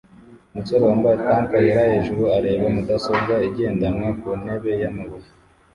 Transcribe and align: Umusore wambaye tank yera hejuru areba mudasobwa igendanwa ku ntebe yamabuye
Umusore 0.51 0.83
wambaye 0.89 1.15
tank 1.25 1.49
yera 1.65 1.81
hejuru 1.91 2.23
areba 2.37 2.65
mudasobwa 2.75 3.33
igendanwa 3.47 4.09
ku 4.19 4.29
ntebe 4.41 4.71
yamabuye 4.81 5.29